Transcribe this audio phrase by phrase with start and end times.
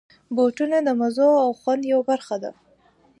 [0.35, 2.51] بوټونه د مزو او خوند یوه برخه ده.